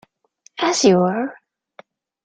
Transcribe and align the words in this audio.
As 0.57 0.83
you 0.83 0.97
were! 0.97 1.35